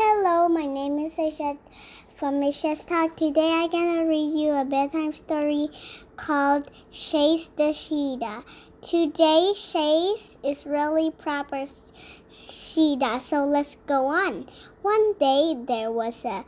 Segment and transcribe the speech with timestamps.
[0.00, 1.58] Hello, my name is Aisha
[2.14, 3.16] from Aisha's Talk.
[3.16, 5.70] Today I'm gonna read you a bedtime story
[6.14, 8.44] called Chase the Cheetah.
[8.80, 11.64] Today, Chase is really proper
[12.30, 14.46] cheetah, so let's go on.
[14.82, 16.44] One day there was a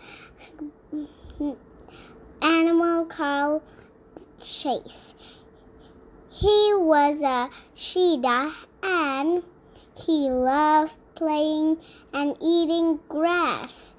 [2.40, 3.68] animal called
[4.40, 5.14] Chase.
[6.30, 8.52] He was a cheetah
[8.84, 9.42] and
[10.06, 11.76] he loved playing
[12.14, 13.94] and eating grass.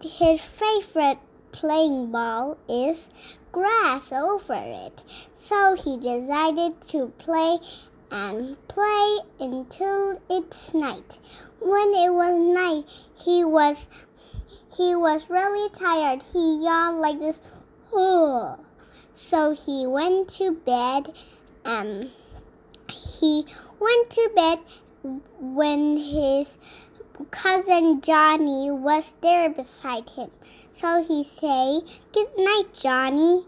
[0.00, 1.18] His favorite
[1.52, 3.10] playing ball is
[3.52, 5.02] grass over it.
[5.34, 7.58] So he decided to play
[8.10, 11.18] and play until it's night.
[11.60, 12.84] When it was night,
[13.22, 13.86] he was
[14.74, 16.22] he was really tired.
[16.22, 17.42] He yawned like this.
[19.12, 21.12] So he went to bed
[21.66, 22.10] and
[23.20, 23.44] he
[23.78, 24.60] went to bed
[25.40, 26.58] when his
[27.30, 30.30] cousin Johnny was there beside him.
[30.72, 33.44] So he say, "Good night, Johnny."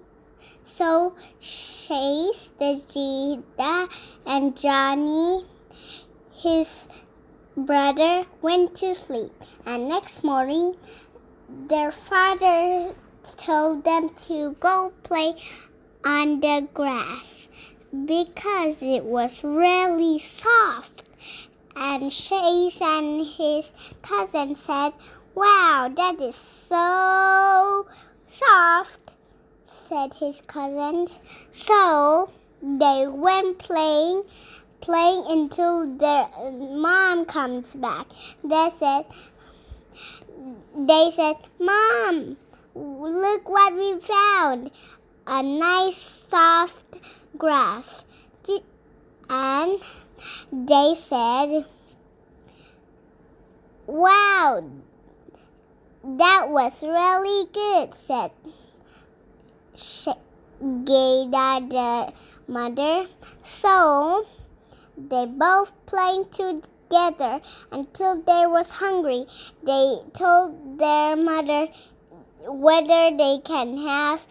[0.64, 3.88] So Chase, the cheetah,
[4.26, 5.46] and Johnny,
[6.32, 6.88] his
[7.56, 9.32] brother, went to sleep.
[9.66, 10.74] And next morning,
[11.48, 12.94] their father
[13.36, 15.34] told them to go play
[16.04, 17.48] on the grass
[17.92, 21.02] because it was really soft.
[21.82, 24.92] And Chase and his cousin said,
[25.34, 27.86] Wow, that is so
[28.26, 29.12] soft,
[29.64, 31.22] said his cousins.
[31.48, 32.30] So
[32.62, 34.24] they went playing,
[34.82, 38.08] playing until their mom comes back.
[38.44, 39.06] They said,
[40.76, 42.36] they said, Mom,
[42.74, 44.70] look what we found.
[45.26, 46.98] A nice soft
[47.38, 48.04] grass.
[49.32, 49.80] And
[50.52, 51.64] they said,
[53.86, 54.64] Wow,
[56.04, 58.30] that was really good, said
[60.60, 62.12] Gada the
[62.46, 63.06] mother.
[63.42, 64.26] So
[64.96, 67.40] they both played together
[67.72, 69.26] until they was hungry.
[69.62, 71.68] They told their mother
[72.46, 74.26] whether they can have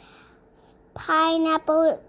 [0.94, 2.00] pineapple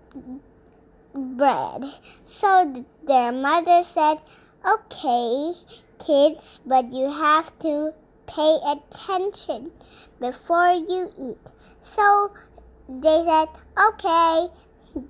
[1.15, 1.85] bread.
[2.25, 4.19] So their mother said,
[4.67, 5.53] Okay,
[5.99, 7.95] kids, but you have to
[8.27, 9.73] pay attention
[10.21, 11.39] before you eat.
[11.81, 12.33] So
[12.89, 13.49] they said,
[13.89, 14.49] Okay.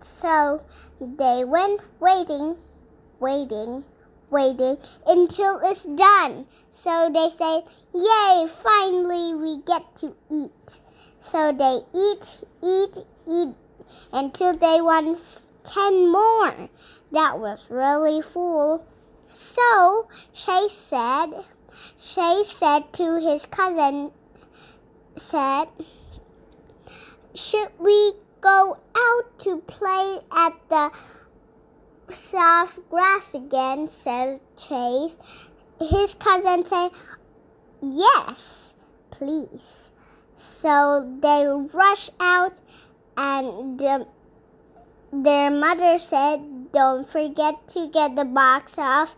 [0.03, 0.63] So
[1.01, 2.57] they went waiting,
[3.19, 3.85] waiting,
[4.29, 6.47] waiting until it's done.
[6.71, 7.63] So they said,
[7.95, 10.81] Yay, finally we get to eat.
[11.19, 13.55] So they eat, eat, eat
[14.13, 15.19] until they want
[15.65, 16.69] 10 more.
[17.13, 18.87] That was really full.
[19.35, 21.29] So Chase said,
[21.99, 24.13] Chase said to his cousin,
[25.17, 25.67] said,
[27.35, 30.91] Should we go out to play at the
[32.11, 33.87] soft grass again?
[33.87, 35.49] says Chase.
[35.81, 36.91] His cousin said,
[37.83, 38.75] Yes,
[39.11, 39.91] please.
[40.37, 42.61] So they rush out
[43.17, 44.07] and um,
[45.13, 49.17] their mother said, Don't forget to get the box of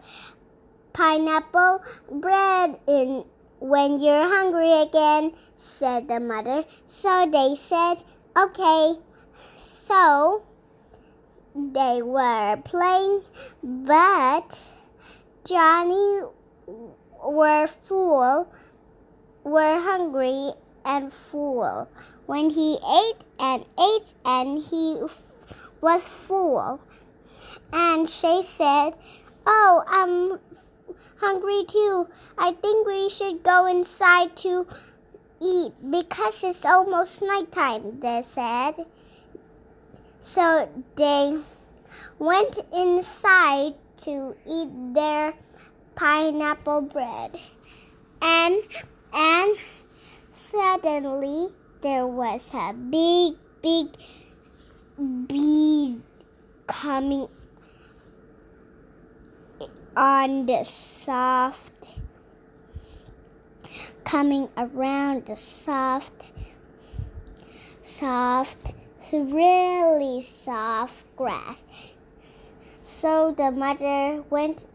[0.92, 3.25] pineapple bread in
[3.60, 6.64] when you're hungry again, said the mother.
[6.86, 8.02] So they said,
[8.36, 8.94] Okay.
[9.56, 10.42] So
[11.54, 13.22] they were playing,
[13.62, 14.58] but
[15.44, 16.22] Johnny
[17.22, 18.50] were full,
[19.44, 20.52] were hungry
[20.84, 21.88] and full.
[22.26, 24.98] When he ate and ate and he
[25.82, 26.81] was full.
[27.72, 28.94] And she said,
[29.44, 30.38] Oh, I'm
[31.19, 32.09] hungry too.
[32.38, 34.66] I think we should go inside to
[35.43, 38.87] eat because it's almost nighttime, they said.
[40.20, 41.41] So they
[42.19, 45.34] went inside to eat their
[45.97, 47.38] pineapple bread.
[48.23, 48.62] And
[49.12, 49.56] and
[50.31, 51.49] suddenly
[51.81, 53.88] there was a big big
[54.98, 56.00] bee
[56.66, 57.28] coming
[59.96, 61.72] on the soft
[64.04, 66.32] coming around the soft
[67.82, 68.72] soft
[69.12, 71.64] really soft grass.
[72.82, 74.66] So the mother went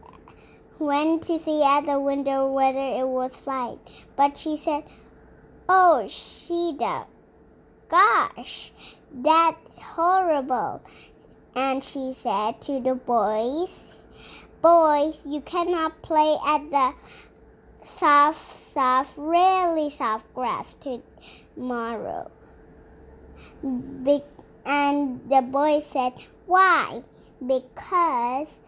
[0.78, 3.78] went to see at the window whether it was fine.
[4.16, 4.84] But she said
[5.68, 7.06] oh Sheeta
[7.88, 8.72] gosh
[9.12, 10.82] that's horrible.
[11.54, 13.96] And she said to the boys,
[14.60, 16.94] Boys, you cannot play at the
[17.82, 22.30] soft, soft, really soft grass tomorrow.
[23.62, 24.24] Be-
[24.64, 26.12] and the boy said,
[26.46, 27.00] Why?
[27.44, 28.58] Because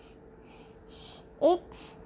[1.43, 1.97] it's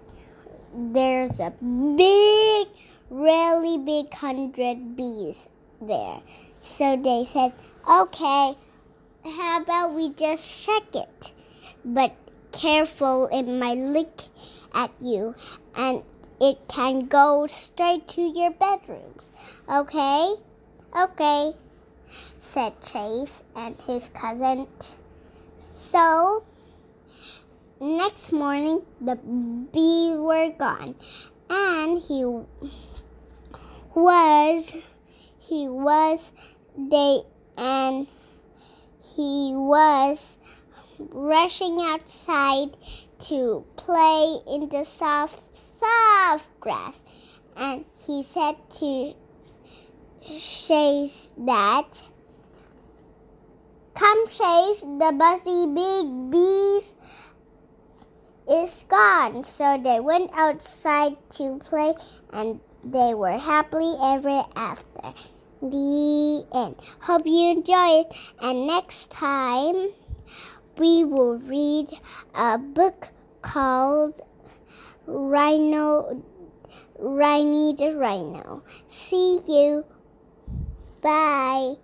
[0.74, 2.68] there's a big,
[3.10, 5.46] really big hundred bees
[5.80, 6.20] there.
[6.64, 7.52] So they said,
[7.88, 8.56] Okay,
[9.22, 11.32] how about we just check it?
[11.84, 12.16] But
[12.52, 14.22] careful, it might look
[14.72, 15.34] at you
[15.76, 16.02] and
[16.40, 19.30] it can go straight to your bedrooms.
[19.70, 20.34] Okay?
[20.98, 21.52] Okay,
[22.38, 24.66] said Chase and his cousin.
[25.60, 26.44] So,
[27.78, 30.94] next morning, the bees were gone,
[31.50, 32.24] and he
[33.94, 34.72] was,
[35.38, 36.32] he was,
[36.76, 37.22] they,
[37.56, 38.08] and
[39.00, 40.38] he was
[40.98, 42.76] rushing outside
[43.18, 47.02] to play in the soft, soft grass.
[47.56, 49.14] And he said to
[50.20, 52.10] Chase that,
[53.94, 56.94] Come, Chase, the buzzy big bees
[58.50, 59.42] is gone.
[59.44, 61.94] So they went outside to play
[62.32, 65.14] and they were happily ever after.
[65.70, 66.76] The end.
[67.00, 68.14] Hope you enjoy it.
[68.40, 69.92] And next time,
[70.76, 71.88] we will read
[72.34, 73.08] a book
[73.40, 74.20] called
[75.06, 76.22] Rhino,
[77.00, 78.62] Rhiny the Rhino.
[78.86, 79.86] See you.
[81.00, 81.76] Bye.